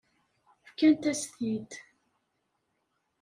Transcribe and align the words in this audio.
Fkan-as-t-id. 0.67 1.71